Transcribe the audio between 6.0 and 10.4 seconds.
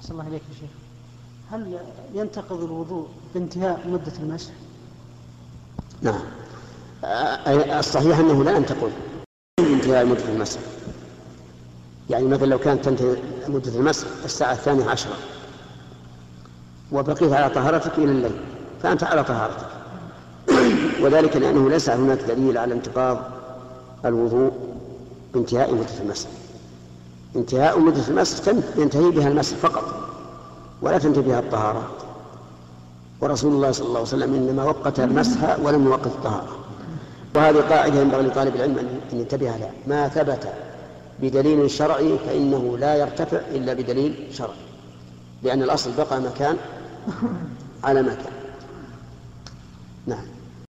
نعم. الصحيح أنه لا ينتقض بانتهاء مدة